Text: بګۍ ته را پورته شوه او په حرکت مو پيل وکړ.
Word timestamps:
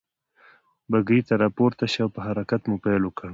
بګۍ 0.91 1.21
ته 1.27 1.33
را 1.41 1.47
پورته 1.57 1.85
شوه 1.93 2.03
او 2.05 2.13
په 2.15 2.19
حرکت 2.27 2.61
مو 2.69 2.75
پيل 2.83 3.01
وکړ. 3.05 3.29